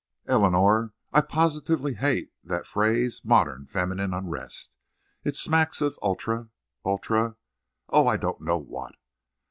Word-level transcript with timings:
"Eleanor, 0.25 0.93
I 1.13 1.21
positively 1.21 1.93
hate 1.93 2.31
that 2.43 2.65
phrase 2.65 3.21
'modern 3.23 3.67
feminine 3.67 4.15
unrest!' 4.15 4.73
It 5.23 5.35
smacks 5.35 5.79
of 5.79 5.99
ultra—ultra—Oh! 6.01 8.07
I 8.07 8.17
don't 8.17 8.41
know 8.41 8.57
what. 8.57 8.95